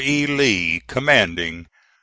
E. 0.03 0.25
LEE, 0.25 0.81
Commanding 0.87 1.65
C. 1.65 1.69